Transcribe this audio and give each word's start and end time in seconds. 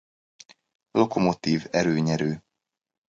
Lokomotív 0.91 1.67
erőnyerő. 1.71 2.41